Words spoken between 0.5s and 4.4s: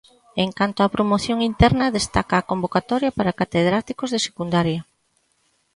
canto á promoción interna, destaca a convocatoria para catedráticos de